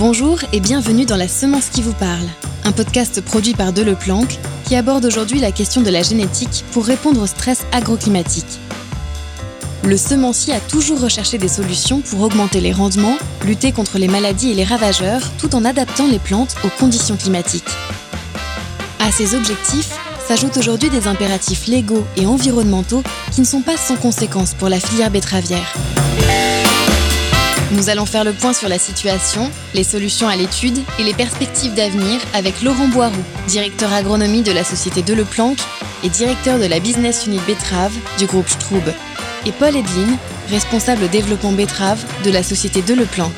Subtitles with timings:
[0.00, 2.24] Bonjour et bienvenue dans La Semence qui vous parle,
[2.64, 7.20] un podcast produit par Deleplanque qui aborde aujourd'hui la question de la génétique pour répondre
[7.20, 8.60] au stress agroclimatique.
[9.84, 14.52] Le semencier a toujours recherché des solutions pour augmenter les rendements, lutter contre les maladies
[14.52, 17.68] et les ravageurs, tout en adaptant les plantes aux conditions climatiques.
[19.00, 23.96] À ces objectifs s'ajoutent aujourd'hui des impératifs légaux et environnementaux qui ne sont pas sans
[23.96, 25.76] conséquences pour la filière betteravière.
[27.72, 31.74] Nous allons faire le point sur la situation, les solutions à l'étude et les perspectives
[31.74, 35.60] d'avenir avec Laurent Boiroux, directeur agronomie de la société Deleplanque
[36.02, 38.82] et directeur de la business unit betterave du groupe Straub,
[39.46, 40.18] et Paul Edlin,
[40.50, 43.30] responsable développement betterave de la société Deleplanque.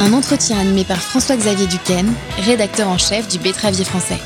[0.00, 2.12] Un entretien animé par François-Xavier Duquesne,
[2.46, 4.18] rédacteur en chef du Betteravier français.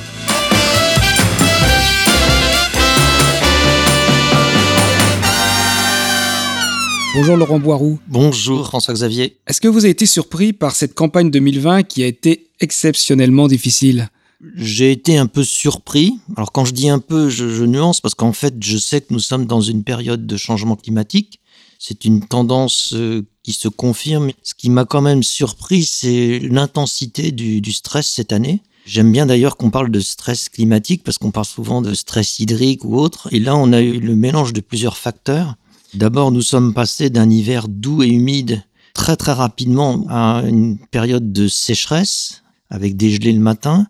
[7.17, 7.99] Bonjour Laurent Boiroux.
[8.09, 9.39] Bonjour François-Xavier.
[9.47, 14.11] Est-ce que vous avez été surpris par cette campagne 2020 qui a été exceptionnellement difficile?
[14.55, 16.19] J'ai été un peu surpris.
[16.37, 19.19] Alors quand je dis un peu, je, nuance parce qu'en fait, je sais que nous
[19.19, 21.41] sommes dans une période de changement climatique.
[21.79, 24.31] C'est une tendance euh, qui se confirme.
[24.43, 28.61] Ce qui m'a quand même surpris, c'est l'intensité du, du stress cette année.
[28.85, 32.85] J'aime bien d'ailleurs qu'on parle de stress climatique parce qu'on parle souvent de stress hydrique
[32.85, 33.29] ou autre.
[33.33, 35.57] Et là, on a eu le mélange de plusieurs facteurs.
[35.97, 41.33] D'abord, nous sommes passés d'un hiver doux et humide très très rapidement à une période
[41.33, 43.87] de sécheresse avec des gelées le matin.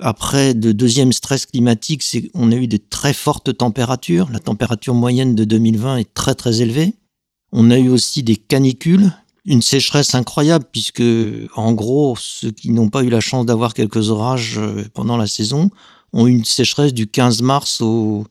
[0.00, 4.30] Après, le deuxième stress climatique, c'est qu'on a eu de très fortes températures.
[4.32, 6.94] La température moyenne de 2020 est très très élevée.
[7.52, 9.12] On a eu aussi des canicules,
[9.44, 11.02] une sécheresse incroyable puisque,
[11.54, 15.26] en gros, ceux qui n'ont pas eu la chance d'avoir quelques orages euh, pendant la
[15.26, 15.68] saison
[16.14, 18.24] ont eu une sécheresse du 15 mars au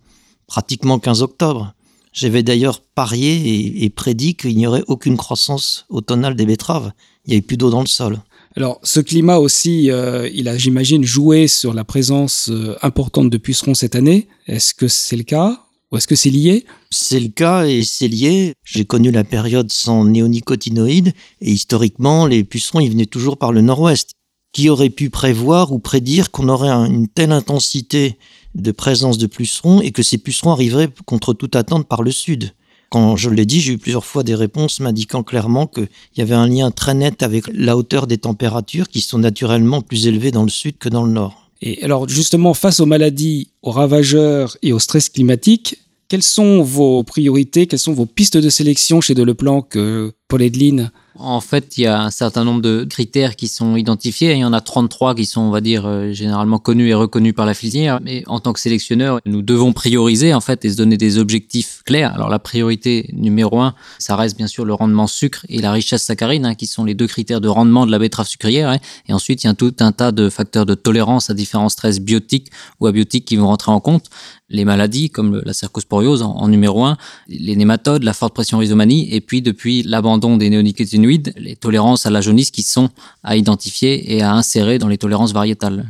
[0.48, 1.76] pratiquement 15 octobre.
[2.14, 6.92] J'avais d'ailleurs parié et, prédit qu'il n'y aurait aucune croissance automnale des betteraves.
[7.26, 8.20] Il n'y avait plus d'eau dans le sol.
[8.58, 13.38] Alors, ce climat aussi, euh, il a, j'imagine, joué sur la présence euh, importante de
[13.38, 14.28] pucerons cette année.
[14.48, 15.62] Est-ce que c'est le cas
[15.92, 16.66] ou est-ce que c'est lié?
[16.90, 18.54] C'est le cas et c'est lié.
[18.64, 23.62] J'ai connu la période sans néonicotinoïdes et historiquement, les pucerons, ils venaient toujours par le
[23.62, 24.12] nord-ouest.
[24.54, 28.18] Qui aurait pu prévoir ou prédire qu'on aurait une telle intensité
[28.56, 32.54] de présence de pucerons et que ces pucerons arriveraient contre toute attente par le sud.
[32.90, 36.36] Quand je l'ai dit, j'ai eu plusieurs fois des réponses m'indiquant clairement qu'il y avait
[36.36, 40.44] un lien très net avec la hauteur des températures qui sont naturellement plus élevées dans
[40.44, 41.50] le sud que dans le nord.
[41.62, 45.78] Et alors justement, face aux maladies, aux ravageurs et au stress climatique,
[46.10, 50.92] quelles sont vos priorités, quelles sont vos pistes de sélection chez Deleplanque, euh, Paul Edline
[51.16, 54.32] en fait, il y a un certain nombre de critères qui sont identifiés.
[54.32, 57.34] Il y en a 33 qui sont, on va dire, euh, généralement connus et reconnus
[57.36, 58.00] par la filière.
[58.02, 61.82] Mais en tant que sélectionneur, nous devons prioriser, en fait, et se donner des objectifs
[61.86, 62.14] clairs.
[62.14, 66.04] Alors, la priorité numéro un, ça reste bien sûr le rendement sucre et la richesse
[66.04, 68.70] saccharine, hein, qui sont les deux critères de rendement de la betterave sucrière.
[68.70, 68.78] Hein.
[69.08, 72.00] Et ensuite, il y a tout un tas de facteurs de tolérance à différents stress
[72.00, 74.10] biotiques ou abiotiques qui vont rentrer en compte
[74.52, 76.98] les maladies comme la cercosporiose en, numéro un,
[77.28, 82.10] les nématodes, la forte pression rhizomanie, et puis depuis l'abandon des néonicotinoïdes, les tolérances à
[82.10, 82.90] la jaunisse qui sont
[83.24, 85.88] à identifier et à insérer dans les tolérances variétales.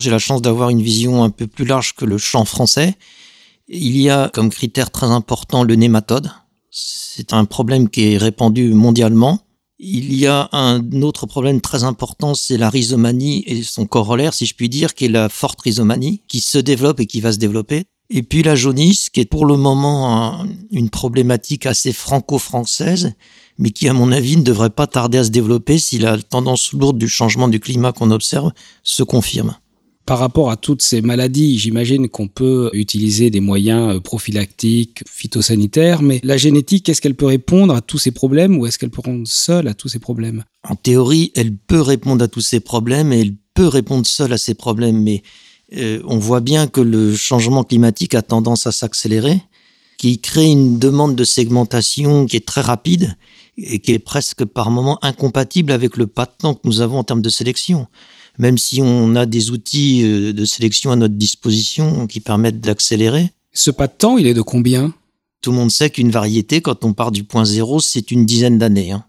[0.00, 2.96] J'ai la chance d'avoir une vision un peu plus large que le champ français.
[3.68, 6.30] Il y a comme critère très important le nématode.
[6.70, 9.40] C'est un problème qui est répandu mondialement.
[9.78, 14.46] Il y a un autre problème très important, c'est la rhizomanie et son corollaire, si
[14.46, 17.38] je puis dire, qui est la forte rhizomanie, qui se développe et qui va se
[17.38, 17.84] développer.
[18.14, 23.14] Et puis la jaunisse, qui est pour le moment une problématique assez franco-française,
[23.56, 26.74] mais qui, à mon avis, ne devrait pas tarder à se développer si la tendance
[26.74, 28.52] lourde du changement du climat qu'on observe
[28.82, 29.56] se confirme.
[30.04, 36.02] Par rapport à toutes ces maladies, j'imagine qu'on peut utiliser des moyens euh, prophylactiques, phytosanitaires,
[36.02, 39.00] mais la génétique, est-ce qu'elle peut répondre à tous ces problèmes ou est-ce qu'elle peut
[39.02, 40.44] répondre seule à tous ces problèmes?
[40.68, 44.38] En théorie, elle peut répondre à tous ces problèmes et elle peut répondre seule à
[44.38, 45.22] ces problèmes, mais
[45.74, 49.42] on voit bien que le changement climatique a tendance à s'accélérer,
[49.98, 53.16] qui crée une demande de segmentation qui est très rapide
[53.56, 56.98] et qui est presque par moments incompatible avec le pas de temps que nous avons
[56.98, 57.86] en termes de sélection.
[58.38, 63.30] Même si on a des outils euh, de sélection à notre disposition qui permettent d'accélérer.
[63.52, 64.94] Ce pas de temps, il est de combien?
[65.42, 68.58] Tout le monde sait qu'une variété, quand on part du point zéro, c'est une dizaine
[68.58, 68.92] d'années.
[68.92, 69.04] Hein.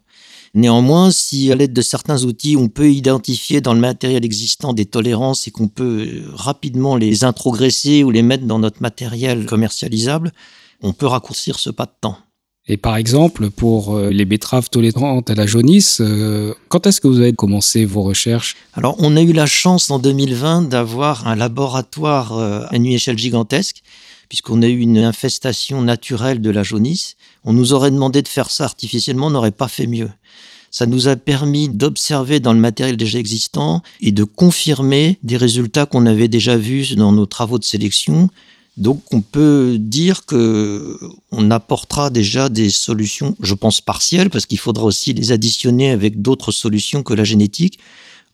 [0.54, 4.86] Néanmoins, si à l'aide de certains outils, on peut identifier dans le matériel existant des
[4.86, 10.32] tolérances et qu'on peut euh, rapidement les introgresser ou les mettre dans notre matériel commercialisable,
[10.80, 12.18] on peut raccourcir ce pas de temps.
[12.68, 17.08] Et par exemple, pour euh, les betteraves tolérantes à la jaunisse, euh, quand est-ce que
[17.08, 18.54] vous avez commencé vos recherches?
[18.74, 23.82] Alors, on a eu la chance en 2020 d'avoir un laboratoire à une échelle gigantesque,
[24.34, 27.14] puisqu'on a eu une infestation naturelle de la jaunisse.
[27.44, 30.10] On nous aurait demandé de faire ça artificiellement, on n'aurait pas fait mieux.
[30.72, 35.86] Ça nous a permis d'observer dans le matériel déjà existant et de confirmer des résultats
[35.86, 38.28] qu'on avait déjà vus dans nos travaux de sélection.
[38.76, 40.98] Donc on peut dire que
[41.30, 46.22] on apportera déjà des solutions, je pense partielles, parce qu'il faudra aussi les additionner avec
[46.22, 47.78] d'autres solutions que la génétique.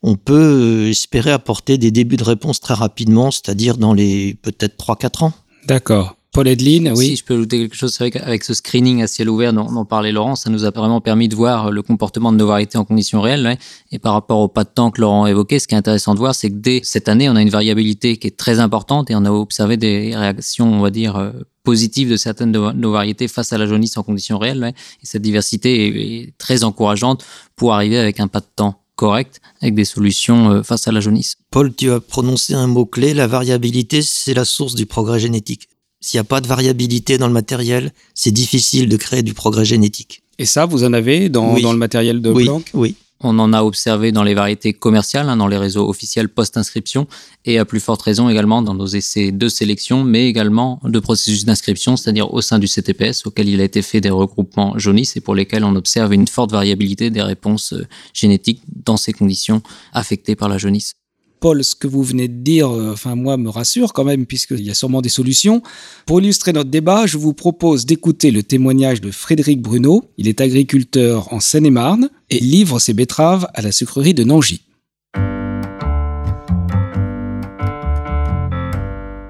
[0.02, 5.24] On peut espérer apporter des débuts de réponse très rapidement, c'est-à-dire dans les peut-être 3-4
[5.24, 5.34] ans.
[5.66, 6.16] D'accord.
[6.32, 7.06] Paul Edlin, oui.
[7.06, 9.64] Si je peux ajouter quelque chose, c'est vrai qu'avec ce screening à ciel ouvert dont,
[9.64, 12.78] dont, parlait Laurent, ça nous a vraiment permis de voir le comportement de nos variétés
[12.78, 13.58] en conditions réelles.
[13.90, 16.20] Et par rapport au pas de temps que Laurent évoquait, ce qui est intéressant de
[16.20, 19.16] voir, c'est que dès cette année, on a une variabilité qui est très importante et
[19.16, 21.32] on a observé des réactions, on va dire, euh,
[21.64, 24.72] positives de certaines de nos variétés face à la jaunisse en conditions réelles.
[25.02, 27.24] Et cette diversité est très encourageante
[27.56, 31.00] pour arriver avec un pas de temps correct avec des solutions euh, face à la
[31.00, 31.36] jaunisse.
[31.50, 35.68] Paul, tu as prononcé un mot-clé, la variabilité, c'est la source du progrès génétique.
[36.02, 39.64] S'il n'y a pas de variabilité dans le matériel, c'est difficile de créer du progrès
[39.64, 40.22] génétique.
[40.38, 41.62] Et ça, vous en avez dans, oui.
[41.62, 42.64] dans le matériel de oui, Planck?
[42.74, 42.94] Oui.
[43.22, 47.06] On en a observé dans les variétés commerciales, hein, dans les réseaux officiels post-inscription,
[47.44, 51.44] et à plus forte raison également dans nos essais de sélection, mais également de processus
[51.44, 55.20] d'inscription, c'est-à-dire au sein du CTPS, auquel il a été fait des regroupements jaunisses et
[55.20, 59.62] pour lesquels on observe une forte variabilité des réponses euh, génétiques dans ces conditions
[59.92, 60.99] affectées par la jaunisse.
[61.40, 64.60] Paul, ce que vous venez de dire, euh, enfin moi, me rassure quand même, puisqu'il
[64.60, 65.62] y a sûrement des solutions.
[66.04, 70.04] Pour illustrer notre débat, je vous propose d'écouter le témoignage de Frédéric Bruno.
[70.18, 74.62] Il est agriculteur en Seine-et-Marne et livre ses betteraves à la sucrerie de Nangy.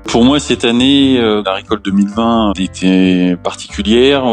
[0.09, 4.25] Pour moi, cette année, euh, la récolte 2020 était particulière.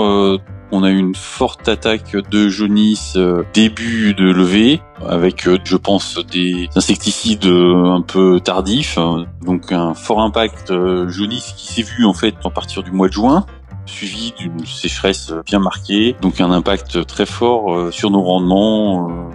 [0.72, 5.78] On a eu une forte attaque de jaunisse euh, début de levée, avec, euh, je
[5.78, 9.00] pense, des insecticides euh, un peu tardifs.
[9.42, 10.74] Donc un fort impact
[11.08, 13.46] jaunisse qui s'est vu en fait à partir du mois de juin
[13.86, 19.32] suivi d'une sécheresse bien marquée, donc un impact très fort sur nos rendements.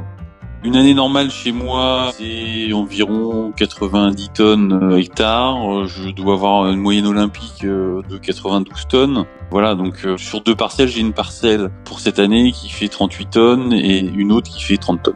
[0.64, 5.86] Une année normale chez moi, c'est environ 90 tonnes hectares.
[5.86, 9.24] Je dois avoir une moyenne olympique de 92 tonnes.
[9.50, 13.30] Voilà, donc euh, sur deux parcelles, j'ai une parcelle pour cette année qui fait 38
[13.30, 15.14] tonnes et une autre qui fait 30 tonnes.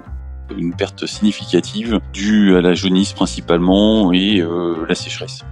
[0.57, 5.45] Une perte significative due à la jaunisse principalement et euh, la sécheresse.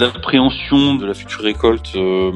[0.00, 2.32] L'appréhension de la future récolte, euh,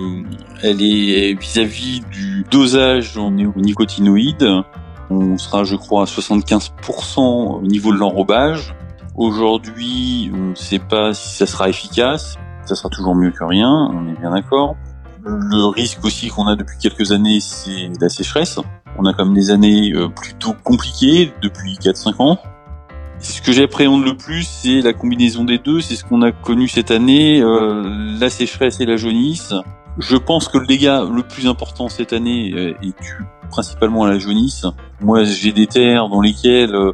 [0.63, 4.63] elle est vis-à-vis -vis du dosage en néonicotinoïdes.
[5.11, 8.75] On sera, je crois, à 75% au niveau de l'enrobage.
[9.17, 12.37] Aujourd'hui, on ne sait pas si ça sera efficace.
[12.65, 14.77] Ça sera toujours mieux que rien, on est bien d'accord.
[15.25, 18.59] Le risque aussi qu'on a depuis quelques années, c'est la sécheresse.
[18.97, 22.39] On a comme des années plutôt compliquées depuis 4-5 ans.
[23.23, 25.81] Ce que j'appréhende le plus, c'est la combinaison des deux.
[25.83, 29.53] C'est ce qu'on a connu cette année, euh, la sécheresse et la jaunisse.
[29.99, 34.11] Je pense que le dégât le plus important cette année euh, est dû principalement à
[34.11, 34.65] la jaunisse.
[35.01, 36.93] Moi, j'ai des terres dans lesquelles euh,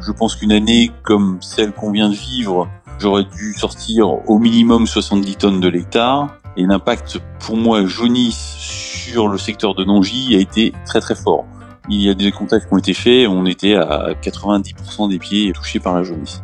[0.00, 2.68] je pense qu'une année comme celle qu'on vient de vivre,
[2.98, 6.28] j'aurais dû sortir au minimum 70 tonnes de l'hectare.
[6.56, 11.44] Et l'impact pour moi jaunisse sur le secteur de Nangy a été très très fort.
[11.88, 15.52] Il y a des contacts qui ont été faits, on était à 90% des pieds
[15.52, 16.42] touchés par la jaunisse.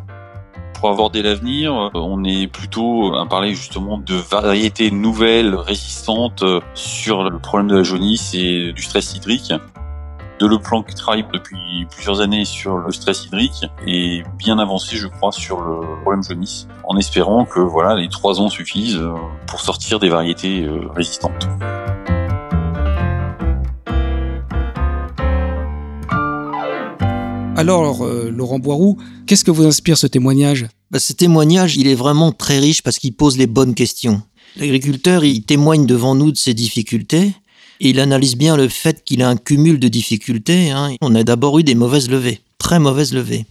[0.75, 6.45] Pour aborder l'avenir, on est plutôt à parler justement de variétés nouvelles, résistantes
[6.75, 9.53] sur le problème de la jaunisse et du stress hydrique
[10.41, 14.97] de Le Plan qui travaille depuis plusieurs années sur le stress hydrique et bien avancé,
[14.97, 19.01] je crois, sur le problème jaunisse, en espérant que voilà les trois ans suffisent
[19.47, 21.49] pour sortir des variétés résistantes.
[27.65, 30.67] Alors, euh, Laurent Boiroux, qu'est-ce que vous inspire ce témoignage?
[30.91, 34.21] Bah, Ce témoignage, il est vraiment très riche parce qu'il pose les bonnes questions.
[34.59, 37.33] L'agriculteur, il témoigne devant nous de ses difficultés,
[37.81, 40.73] et il analyse bien le fait qu'il a un cumul de difficultés.
[40.73, 40.91] Hein.
[41.01, 43.47] On a d'abord eu des mauvaises levées, très mauvaises levées.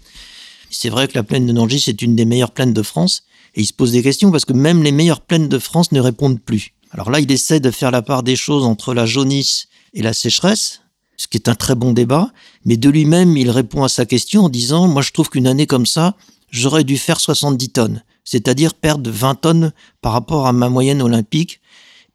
[0.70, 3.24] C'est vrai que la plaine de Nangy, c'est une des meilleures plaines de France.
[3.55, 6.00] Et il se pose des questions parce que même les meilleures plaines de France ne
[6.00, 6.75] répondent plus.
[6.91, 10.13] Alors là, il essaie de faire la part des choses entre la jaunisse et la
[10.13, 10.82] sécheresse,
[11.17, 12.32] ce qui est un très bon débat.
[12.65, 15.67] Mais de lui-même, il répond à sa question en disant, moi je trouve qu'une année
[15.67, 16.15] comme ça,
[16.50, 18.03] j'aurais dû faire 70 tonnes.
[18.24, 21.60] C'est-à-dire perdre 20 tonnes par rapport à ma moyenne olympique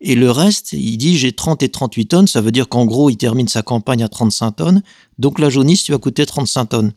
[0.01, 3.11] et le reste, il dit j'ai 30 et 38 tonnes, ça veut dire qu'en gros,
[3.11, 4.83] il termine sa campagne à 35 tonnes,
[5.19, 6.93] donc la jaunisse tu vas coûter 35 tonnes.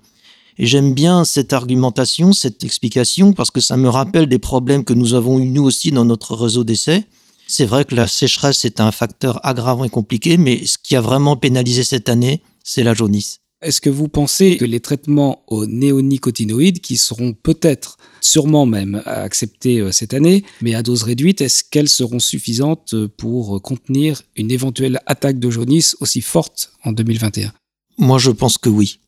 [0.60, 4.93] Et j'aime bien cette argumentation, cette explication, parce que ça me rappelle des problèmes que
[4.93, 7.05] nous avons eu nous aussi dans notre réseau d'essai.
[7.53, 11.01] C'est vrai que la sécheresse est un facteur aggravant et compliqué, mais ce qui a
[11.01, 13.39] vraiment pénalisé cette année, c'est la jaunisse.
[13.62, 19.86] Est-ce que vous pensez que les traitements aux néonicotinoïdes, qui seront peut-être, sûrement même, acceptés
[19.91, 25.38] cette année, mais à dose réduite, est-ce qu'elles seront suffisantes pour contenir une éventuelle attaque
[25.38, 27.51] de jaunisse aussi forte en 2021
[27.98, 29.01] Moi, je pense que oui.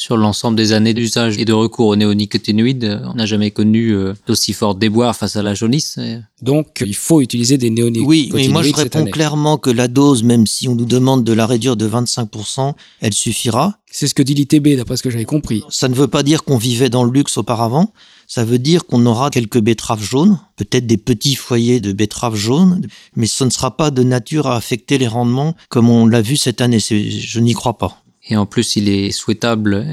[0.00, 4.14] Sur l'ensemble des années d'usage et de recours aux néonicotinoïdes, on n'a jamais connu euh,
[4.26, 5.98] d'aussi fort déboire face à la jaunisse.
[6.40, 8.32] Donc, il faut utiliser des néonicotinoïdes.
[8.32, 11.34] Oui, mais moi je réponds clairement que la dose, même si on nous demande de
[11.34, 13.74] la réduire de 25%, elle suffira.
[13.90, 15.64] C'est ce que dit l'ITB, d'après ce que j'avais compris.
[15.68, 17.92] Ça ne veut pas dire qu'on vivait dans le luxe auparavant.
[18.26, 22.80] Ça veut dire qu'on aura quelques betteraves jaunes, peut-être des petits foyers de betteraves jaunes,
[23.16, 26.38] mais ce ne sera pas de nature à affecter les rendements comme on l'a vu
[26.38, 26.78] cette année.
[26.80, 28.02] Je n'y crois pas.
[28.32, 29.84] Et en plus, il est souhaitable,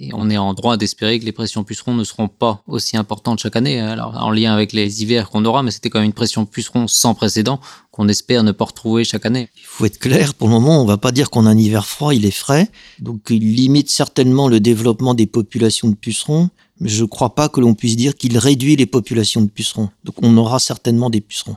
[0.00, 3.38] et on est en droit d'espérer que les pressions pucerons ne seront pas aussi importantes
[3.38, 3.78] chaque année.
[3.78, 6.88] Alors, en lien avec les hivers qu'on aura, mais c'était quand même une pression puceron
[6.88, 7.60] sans précédent
[7.92, 9.50] qu'on espère ne pas retrouver chaque année.
[9.56, 11.86] Il faut être clair, pour le moment, on va pas dire qu'on a un hiver
[11.86, 12.68] froid, il est frais.
[12.98, 16.50] Donc, il limite certainement le développement des populations de pucerons,
[16.80, 19.90] mais je ne crois pas que l'on puisse dire qu'il réduit les populations de pucerons.
[20.02, 21.56] Donc, on aura certainement des pucerons.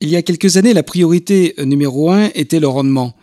[0.00, 3.16] Il y a quelques années, la priorité numéro un était le rendement.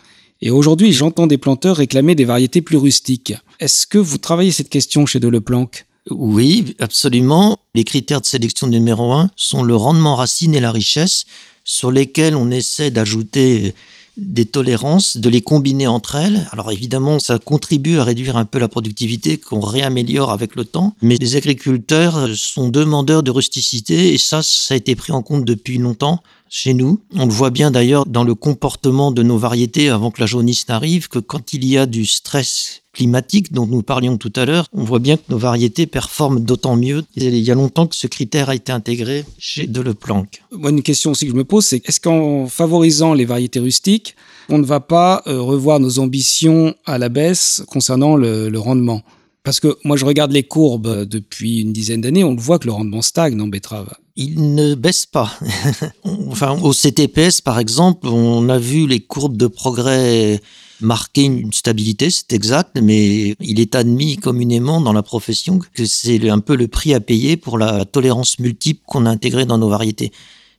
[0.46, 3.34] Et aujourd'hui, j'entends des planteurs réclamer des variétés plus rustiques.
[3.62, 5.86] Est-ce que vous travaillez cette question chez Deleplanque?
[6.10, 7.60] Oui, absolument.
[7.76, 11.24] Les critères de sélection numéro un sont le rendement racine et la richesse,
[11.64, 13.74] sur lesquels on essaie d'ajouter
[14.18, 16.46] des tolérances, de les combiner entre elles.
[16.52, 20.94] Alors évidemment, ça contribue à réduire un peu la productivité qu'on réaméliore avec le temps,
[21.02, 25.46] mais les agriculteurs sont demandeurs de rusticité et ça, ça a été pris en compte
[25.46, 26.22] depuis longtemps
[26.54, 27.00] chez nous.
[27.16, 30.68] On le voit bien d'ailleurs dans le comportement de nos variétés avant que la jaunisse
[30.70, 34.68] n'arrive, que quand il y a du stress climatique dont nous parlions tout à l'heure,
[34.72, 37.04] on voit bien que nos variétés performent d'autant mieux.
[37.16, 40.44] Il y a longtemps que ce critère a été intégré chez Deleplanque.
[40.52, 44.16] Moi, une question aussi que je me pose, c'est est-ce qu'en favorisant les variétés rustiques,
[44.48, 49.02] on ne va pas euh, revoir nos ambitions à la baisse concernant le rendement?
[49.44, 52.66] Parce que moi, je regarde les courbes depuis une dizaine d'années, on le voit que
[52.66, 53.94] le rendement stagne en betterave.
[54.16, 55.32] Il ne baisse pas.
[56.30, 60.40] enfin, au CTPS, par exemple, on a vu les courbes de progrès
[60.82, 66.30] marquer une stabilité, c'est exact, mais il est admis communément dans la profession que c'est
[66.30, 69.70] un peu le prix à payer pour la tolérance multiple qu'on a intégrée dans nos
[69.70, 70.12] variétés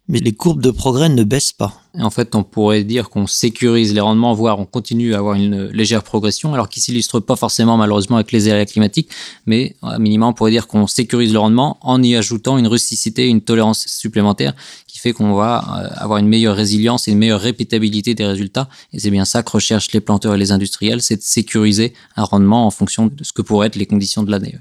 [0.07, 1.81] mais les courbes de progrès ne baissent pas.
[1.99, 5.69] En fait, on pourrait dire qu'on sécurise les rendements, voire on continue à avoir une
[5.69, 9.09] légère progression, alors qui s'illustre pas forcément malheureusement avec les aléas climatiques,
[9.47, 13.29] mais à minimum on pourrait dire qu'on sécurise le rendement en y ajoutant une rusticité,
[13.29, 14.55] une tolérance supplémentaire
[14.87, 18.69] qui fait qu'on va euh, avoir une meilleure résilience et une meilleure répétabilité des résultats.
[18.93, 22.25] Et c'est bien ça que recherchent les planteurs et les industriels, c'est de sécuriser un
[22.25, 24.57] rendement en fonction de ce que pourraient être les conditions de l'année.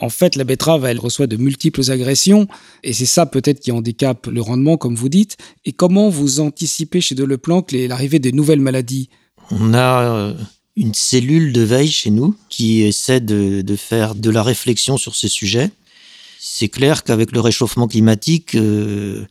[0.00, 2.48] En fait, la betterave, elle reçoit de multiples agressions,
[2.82, 5.36] et c'est ça peut-être qui handicape le rendement, comme vous dites.
[5.66, 9.10] Et comment vous anticipez chez Deleplanque l'arrivée des nouvelles maladies?
[9.50, 10.34] On a euh,
[10.76, 15.28] une cellule de veille chez nous qui essaie de, faire de la réflexion sur ces
[15.28, 15.70] sujets.
[16.38, 19.26] C'est clair qu'avec le réchauffement climatique, euh,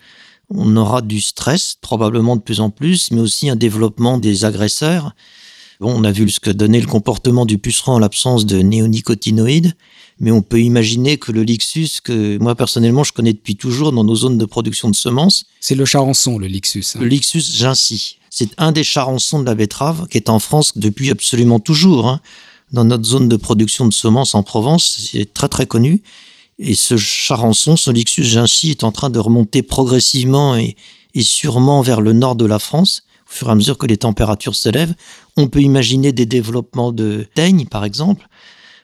[0.49, 5.15] on aura du stress, probablement de plus en plus, mais aussi un développement des agresseurs.
[5.79, 9.75] Bon, on a vu ce que donnait le comportement du puceron en l'absence de néonicotinoïdes
[10.19, 14.03] mais on peut imaginer que le Lixus, que moi personnellement je connais depuis toujours dans
[14.03, 15.45] nos zones de production de semences.
[15.59, 16.83] C'est le charançon, le Lixus.
[16.95, 16.99] Hein.
[16.99, 18.17] Le Lixus Gincy.
[18.29, 22.07] C'est un des charançons de la betterave qui est en France depuis absolument toujours.
[22.07, 22.21] Hein.
[22.71, 26.03] Dans notre zone de production de semences en Provence, c'est très très connu.
[26.59, 30.75] Et ce charançon, ce Lixus Gincy, est en train de remonter progressivement et,
[31.15, 33.97] et sûrement vers le nord de la France au fur et à mesure que les
[33.97, 34.95] températures s'élèvent.
[35.37, 38.27] On peut imaginer des développements de teigne, par exemple.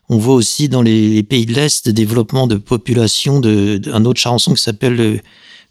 [0.07, 4.61] On voit aussi dans les pays de l'Est développement de populations d'un autre charançon qui
[4.61, 5.19] s'appelle le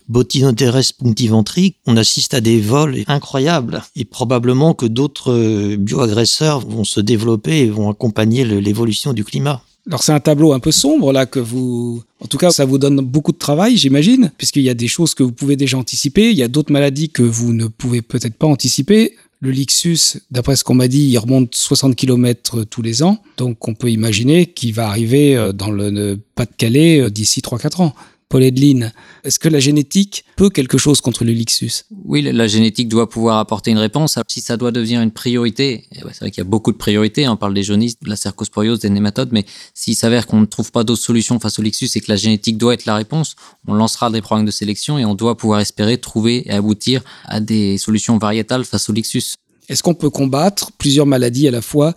[0.08, 1.76] Botinoteres punctiventri.
[1.86, 7.60] On assiste à des vols incroyables et probablement que d'autres euh, bioagresseurs vont se développer
[7.60, 9.62] et vont accompagner l'évolution du climat.
[9.86, 12.02] Alors c'est un tableau un peu sombre là que vous...
[12.20, 15.14] En tout cas, ça vous donne beaucoup de travail, j'imagine, puisqu'il y a des choses
[15.14, 18.34] que vous pouvez déjà anticiper, il y a d'autres maladies que vous ne pouvez peut-être
[18.34, 19.14] pas anticiper.
[19.40, 23.18] Le Lixus, d'après ce qu'on m'a dit, il remonte 60 km tous les ans.
[23.36, 27.94] Donc on peut imaginer qu'il va arriver euh, dans le Pas-de-Calais euh, d'ici 3-4 ans.
[28.34, 28.90] Paul Edlin,
[29.22, 33.38] est-ce que la génétique peut quelque chose contre le Lixus Oui, la génétique doit pouvoir
[33.38, 34.18] apporter une réponse.
[34.26, 37.36] Si ça doit devenir une priorité, c'est vrai qu'il y a beaucoup de priorités, on
[37.36, 40.82] parle des jaunistes, de la cercosporiose, des nématodes, mais s'il s'avère qu'on ne trouve pas
[40.82, 43.36] d'autres solutions face au Lixus et que la génétique doit être la réponse,
[43.68, 47.38] on lancera des programmes de sélection et on doit pouvoir espérer trouver et aboutir à
[47.38, 49.36] des solutions variétales face au Lixus.
[49.68, 51.94] Est-ce qu'on peut combattre plusieurs maladies à la fois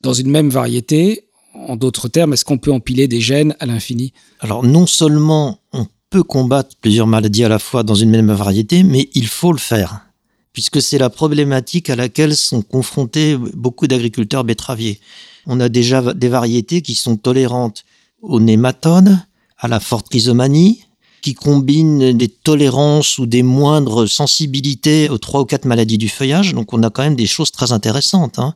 [0.00, 1.24] dans une même variété
[1.68, 4.12] en d'autres termes, est-ce qu'on peut empiler des gènes à l'infini?
[4.40, 8.82] Alors non seulement on peut combattre plusieurs maladies à la fois dans une même variété,
[8.82, 10.06] mais il faut le faire,
[10.52, 15.00] puisque c'est la problématique à laquelle sont confrontés beaucoup d'agriculteurs betteraviers.
[15.46, 17.84] On a déjà des variétés qui sont tolérantes
[18.22, 19.18] aux nématodes,
[19.58, 20.82] à la forte rhizomanie,
[21.22, 26.54] qui combinent des tolérances ou des moindres sensibilités aux trois ou quatre maladies du feuillage.
[26.54, 28.38] Donc on a quand même des choses très intéressantes.
[28.38, 28.54] Hein.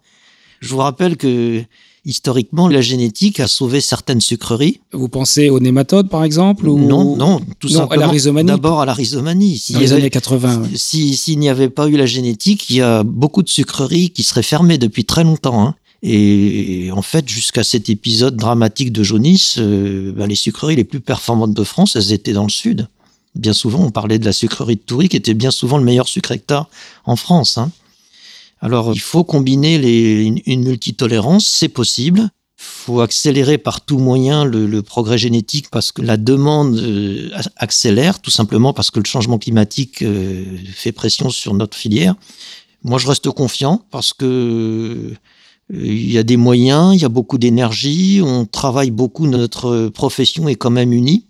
[0.61, 1.65] Je vous rappelle que
[2.05, 4.81] historiquement, la génétique a sauvé certaines sucreries.
[4.93, 6.79] Vous pensez aux nématodes, par exemple ou...
[6.79, 8.03] Non, non, tout non, simplement.
[8.03, 9.59] à la rhizomanie D'abord à la rhizomanie.
[9.59, 10.63] S'il Dans les avait- années 80.
[10.63, 10.69] ouais.
[10.77, 14.23] Si s'il n'y avait pas eu la génétique, il y a beaucoup de sucreries qui
[14.23, 15.63] seraient fermées depuis très longtemps.
[15.67, 15.75] hein.
[16.03, 21.01] Et en fait, jusqu'à cet épisode dramatique de jaunisse, euh, ben, les sucreries les plus
[21.01, 22.89] performantes de France, elles étaient dans le sud.
[23.35, 26.09] Bien souvent, on parlait de la sucrerie de Toury, qui était bien souvent le meilleur
[26.09, 26.69] sucre hectare
[27.05, 27.59] en France.
[27.59, 27.71] hein.
[28.61, 32.31] Alors, il faut combiner les, une, multitolérance, c'est possible.
[32.59, 37.31] Il faut accélérer par tout moyen le, le progrès génétique parce que la demande euh,
[37.57, 42.17] accélère, tout simplement parce que le changement climatique euh, fait pression sur notre filière.
[42.83, 45.15] Moi, je reste confiant parce que euh,
[45.73, 50.49] il y a des moyens, il y a beaucoup d'énergie, on travaille beaucoup, notre profession
[50.49, 51.25] est quand même unie.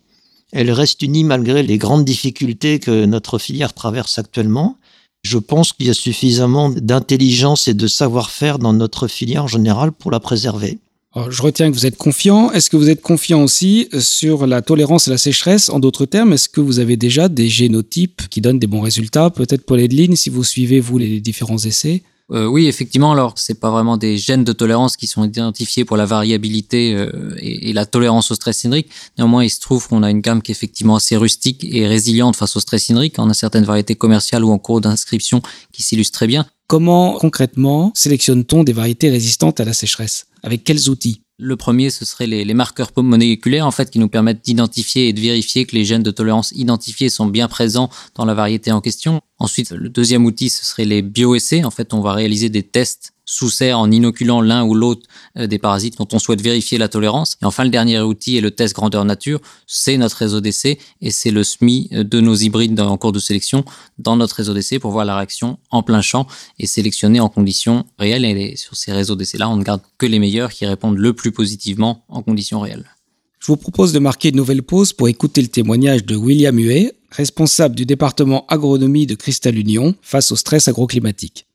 [0.52, 4.78] Elle reste unie malgré les grandes difficultés que notre filière traverse actuellement.
[5.22, 9.92] Je pense qu'il y a suffisamment d'intelligence et de savoir-faire dans notre filière en général
[9.92, 10.78] pour la préserver.
[11.28, 12.52] Je retiens que vous êtes confiant.
[12.52, 15.68] Est-ce que vous êtes confiant aussi euh, sur la tolérance à la sécheresse?
[15.68, 19.28] En d'autres termes, est-ce que vous avez déjà des génotypes qui donnent des bons résultats?
[19.30, 22.04] Peut-être Paul Edline, si vous suivez, vous, les différents essais?
[22.32, 23.12] Euh, oui, effectivement.
[23.12, 27.34] Alors, c'est pas vraiment des gènes de tolérance qui sont identifiés pour la variabilité euh,
[27.38, 28.88] et, la tolérance au stress hydrique.
[29.18, 32.37] Néanmoins, il se trouve qu'on a une gamme qui est effectivement assez rustique et résiliente
[32.37, 33.14] face au stress hydrique.
[33.18, 36.46] On a certaines variétés commerciales ou en cours d'inscription qui s'illustrent très bien.
[36.66, 40.26] Comment, concrètement, sélectionne-t-on des variétés résistantes à la sécheresse?
[40.44, 41.22] Avec quels outils?
[41.42, 45.20] Le premier, ce serait les, marqueurs moléculaires, en fait, qui nous permettent d'identifier et de
[45.20, 49.23] vérifier que les gènes de tolérance identifiés sont bien présents dans la variété en question.
[49.38, 51.64] Ensuite, le deuxième outil, ce serait les bioessais.
[51.64, 55.06] En fait, on va réaliser des tests sous serre en inoculant l'un ou l'autre
[55.38, 57.37] euh, des parasites dont on souhaite vérifier la tolérance.
[57.40, 59.40] Et enfin, le dernier outil est le test grandeur nature.
[59.68, 63.64] C'est notre réseau d'essai et c'est le SMI de nos hybrides en cours de sélection
[63.99, 66.26] dans notre réseau d'essai pour voir la réaction en plein champ
[66.58, 68.25] et sélectionner en conditions réelles.
[68.25, 71.30] Et sur ces réseaux d'essai-là, on ne garde que les meilleurs qui répondent le plus
[71.30, 72.90] positivement en conditions réelles.
[73.38, 76.92] Je vous propose de marquer une nouvelle pause pour écouter le témoignage de William Huet,
[77.11, 81.46] responsable du département agronomie de Cristal Union face au stress agroclimatique.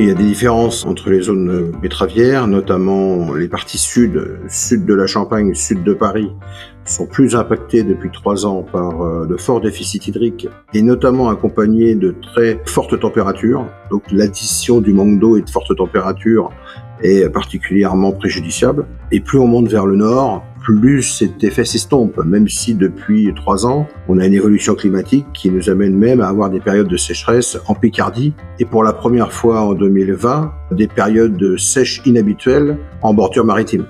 [0.00, 4.94] Il y a des différences entre les zones betteravières, notamment les parties sud, sud de
[4.94, 6.30] la Champagne, sud de Paris,
[6.84, 11.96] sont plus impactées depuis trois ans par euh, de forts déficits hydriques et notamment accompagnés
[11.96, 13.66] de très fortes températures.
[13.90, 16.50] Donc l'addition du manque d'eau et de fortes températures
[17.02, 18.86] est particulièrement préjudiciable.
[19.10, 23.66] Et plus on monte vers le nord, plus cet effet s'estompe, même si depuis trois
[23.66, 26.96] ans, on a une évolution climatique qui nous amène même à avoir des périodes de
[26.96, 32.78] sécheresse en Picardie et pour la première fois en 2020, des périodes de sèche inhabituelles
[33.02, 33.86] en bordure maritime.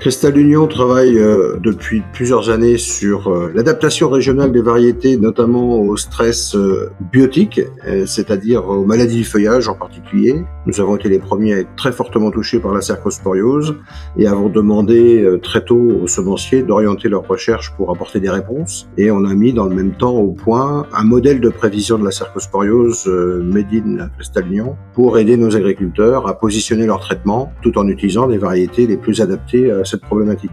[0.00, 5.94] Cristal Union travaille euh, depuis plusieurs années sur euh, l'adaptation régionale des variétés, notamment au
[5.98, 10.42] stress euh, biotique, euh, c'est-à-dire aux maladies du feuillage en particulier.
[10.64, 13.76] Nous avons été les premiers à être très fortement touchés par la cercosporiose
[14.16, 18.88] et avons demandé très tôt aux semenciers d'orienter leurs recherches pour apporter des réponses.
[18.96, 22.04] Et on a mis dans le même temps au point un modèle de prévision de
[22.04, 27.88] la cercosporiose in Cristal Union pour aider nos agriculteurs à positionner leur traitement tout en
[27.88, 30.50] utilisant les variétés les plus adaptées problématique.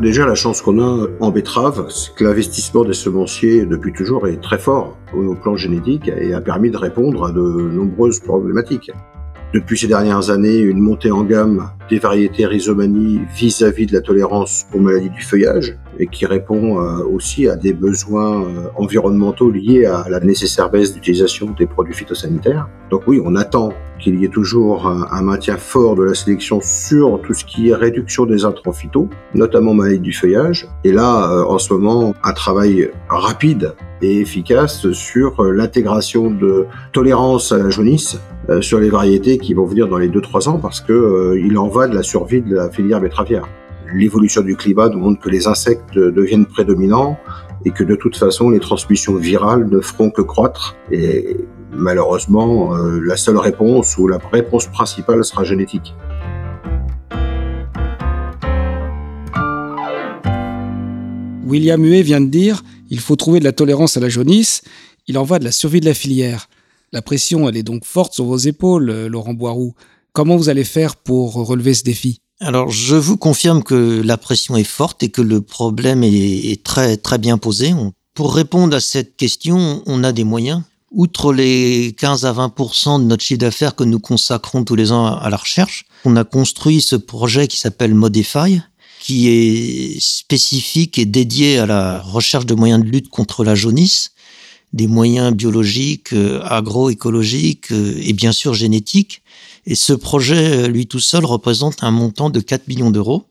[0.00, 4.40] Déjà, la chance qu'on a en betterave, c'est que l'investissement des semenciers depuis toujours est
[4.40, 8.90] très fort au plan génétique et a permis de répondre à de nombreuses problématiques.
[9.52, 14.64] Depuis ces dernières années, une montée en gamme des variétés rhizomanie vis-à-vis de la tolérance
[14.72, 19.84] aux maladies du feuillage et qui répond euh, aussi à des besoins euh, environnementaux liés
[19.84, 22.66] à la nécessaire baisse d'utilisation des produits phytosanitaires.
[22.90, 26.60] Donc oui, on attend qu'il y ait toujours un, un, maintien fort de la sélection
[26.60, 30.68] sur tout ce qui est réduction des intrants phyto, notamment maladies du feuillage.
[30.84, 37.52] Et là, euh, en ce moment, un travail rapide et efficace sur l'intégration de tolérance
[37.52, 40.80] à la jaunisse euh, sur les variétés qui vont venir dans les 2-3 ans parce
[40.80, 43.44] que euh, il en va de la survie de la filière betteravière.
[43.94, 47.16] L'évolution du climat nous montre que les insectes deviennent prédominants
[47.64, 51.36] et que de toute façon les transmissions virales ne feront que croître et
[51.72, 55.94] malheureusement euh, la seule réponse ou la réponse principale sera génétique.
[61.46, 64.62] William Huet vient de dire il faut trouver de la tolérance à la jaunisse,
[65.06, 66.48] il en va de la survie de la filière.
[66.92, 69.74] La pression, elle est donc forte sur vos épaules, Laurent Boiroux.
[70.12, 72.20] Comment vous allez faire pour relever ce défi?
[72.40, 76.62] Alors, je vous confirme que la pression est forte et que le problème est, est
[76.62, 77.72] très, très bien posé.
[77.72, 80.62] On, pour répondre à cette question, on a des moyens.
[80.94, 82.54] Outre les 15 à 20
[82.98, 86.24] de notre chiffre d'affaires que nous consacrons tous les ans à la recherche, on a
[86.24, 88.60] construit ce projet qui s'appelle Modify,
[89.00, 94.10] qui est spécifique et dédié à la recherche de moyens de lutte contre la jaunisse.
[94.74, 99.20] des moyens biologiques, euh, agroécologiques euh, et bien sûr génétiques.
[99.66, 103.26] Et ce projet, lui tout seul, représente un montant de 4 millions d'euros.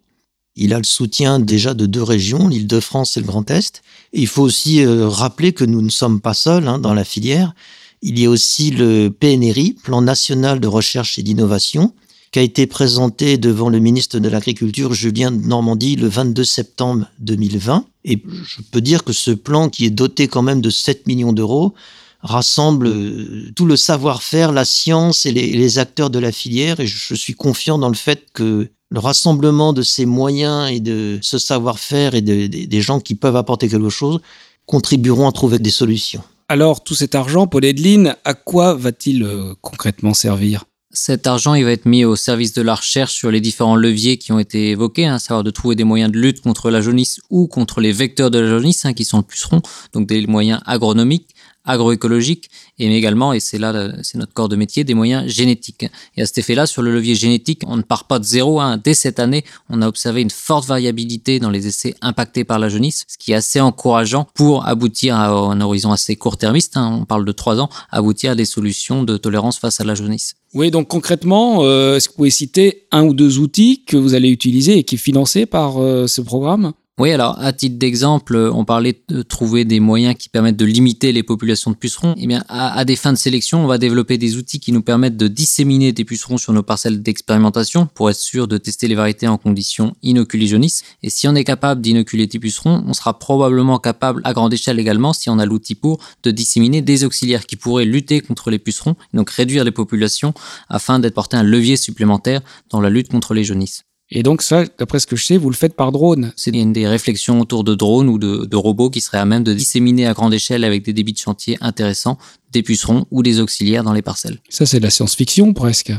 [0.55, 3.81] Il a le soutien déjà de deux régions, l'Île-de-France et le Grand Est.
[4.13, 7.53] Il faut aussi rappeler que nous ne sommes pas seuls hein, dans la filière.
[8.01, 11.93] Il y a aussi le PNRI, Plan national de recherche et d'innovation,
[12.31, 17.07] qui a été présenté devant le ministre de l'Agriculture, Julien de Normandie, le 22 septembre
[17.19, 17.85] 2020.
[18.05, 21.33] Et je peux dire que ce plan, qui est doté quand même de 7 millions
[21.33, 21.73] d'euros,
[22.21, 26.79] rassemble euh, tout le savoir-faire, la science et les, acteurs de la filière.
[26.79, 31.17] Et je suis confiant dans le fait que le rassemblement de ces moyens et de
[31.21, 34.19] ce savoir-faire et des gens qui peuvent apporter quelque chose
[34.65, 36.21] contribueront à trouver des solutions.
[36.49, 40.65] Alors, tout cet argent, Paul Edline, à quoi va-t-il euh, concrètement servir?
[40.93, 44.17] Cet argent, il va être mis au service de la recherche sur les différents leviers
[44.17, 46.82] qui ont été évoqués, hein, à savoir de trouver des moyens de lutte contre la
[46.82, 49.62] jaunisse ou contre les vecteurs de la jaunisse, hein, qui sont le puceron,
[49.93, 51.30] donc des moyens agronomiques,
[51.65, 55.86] agroécologiques, et également, et c'est là, c'est notre corps de métier, des moyens génétiques.
[56.15, 58.60] Et à cet effet-là, sur le levier génétique, on ne part pas de zéro.
[58.60, 58.80] Hein.
[58.84, 62.69] Dès cette année, on a observé une forte variabilité dans les essais impactés par la
[62.69, 67.06] jaunisse, ce qui est assez encourageant pour aboutir à un horizon assez court-termiste, hein, on
[67.06, 70.36] parle de trois ans, aboutir à des solutions de tolérance face à la jaunisse.
[70.54, 74.15] Oui, donc concrètement, euh, est-ce que vous pouvez citer un ou deux outils que vous
[74.15, 76.74] allez utiliser et qui est financé par euh, ce programme?
[76.99, 81.12] Oui, alors à titre d'exemple, on parlait de trouver des moyens qui permettent de limiter
[81.12, 82.13] les populations de pucerons.
[82.15, 85.17] Eh bien, à, des fins de sélection, on va développer des outils qui nous permettent
[85.17, 89.27] de disséminer des pucerons sur nos parcelles d'expérimentation pour être sûr de tester les variétés
[89.27, 90.84] en conditions inoculées jaunisses.
[91.01, 94.80] Et si on est capable d'inoculer des pucerons, on sera probablement capable à grande échelle
[94.80, 98.60] également, si on a l'outil pour, de disséminer des auxiliaires qui pourraient lutter contre les
[98.60, 100.36] pucerons, donc réduire les populations
[100.69, 103.86] afin d'être porté un levier supplémentaire dans la lutte contre les jaunisses.
[104.12, 106.34] Et donc ça, d'après ce que je sais, vous le faites par drone.
[106.36, 109.43] C'est une des réflexions autour de drones ou de, de, robots qui seraient à même
[109.43, 112.17] de disséminer à grande échelle avec des débits de chantier intéressants
[112.52, 114.39] des pucerons ou des auxiliaires dans les parcelles.
[114.50, 115.93] Ça, c'est de la science-fiction presque.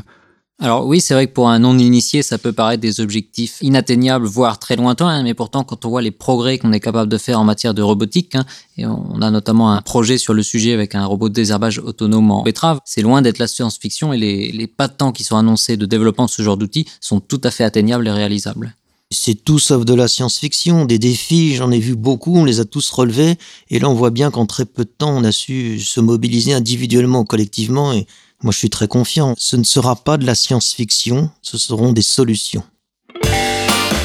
[0.63, 4.61] Alors oui, c'est vrai que pour un non-initié, ça peut paraître des objectifs inatteignables, voire
[4.61, 7.41] très lointains, hein, mais pourtant quand on voit les progrès qu'on est capable de faire
[7.41, 8.45] en matière de robotique, hein,
[8.79, 12.31] et on a notamment un projet sur le sujet avec un robot de désherbage autonome
[12.31, 15.77] en betterave, c'est loin d'être la science-fiction et les, pas de temps qui sont annoncés
[15.77, 18.77] de développement de ce genre d'outils sont tout à fait atteignables et réalisables.
[19.11, 20.87] C'est tout sauf de la science-fiction.
[20.87, 23.37] Des défis, j'en ai vu beaucoup, on les a tous relevés.
[23.69, 26.55] Et là, on voit bien qu'en très peu de temps, on a su se mobiliser
[26.55, 27.93] individuellement, collectivement.
[27.93, 28.07] Et
[28.43, 29.35] moi, je suis très confiant.
[29.39, 32.63] Ce ne sera pas de la science-fiction, ce seront des solutions.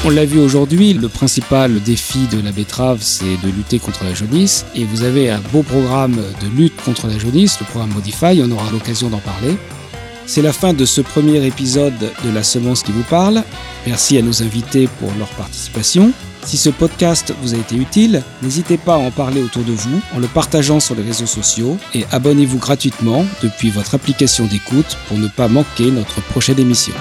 [0.04, 4.14] On l'a vu aujourd'hui, le principal défi de la betterave, c'est de lutter contre la
[4.14, 4.64] jaunisse.
[4.76, 8.50] Et vous avez un beau programme de lutte contre la jaunisse, le programme Modify, on
[8.52, 9.56] aura l'occasion d'en parler.
[10.26, 13.42] C'est la fin de ce premier épisode de La Semence qui vous parle.
[13.86, 16.12] Merci à nos invités pour leur participation.
[16.48, 20.00] Si ce podcast vous a été utile, n'hésitez pas à en parler autour de vous
[20.14, 25.18] en le partageant sur les réseaux sociaux et abonnez-vous gratuitement depuis votre application d'écoute pour
[25.18, 26.94] ne pas manquer notre prochaine émission.